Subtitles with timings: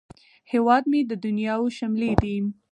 [0.51, 2.35] هیواد مې د نیاوو شملې دي